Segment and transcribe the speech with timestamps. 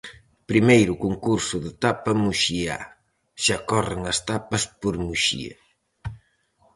[0.49, 2.79] Primeiro concurso de tapa muxiá:
[3.43, 5.57] xa corren as tapas por Muxía.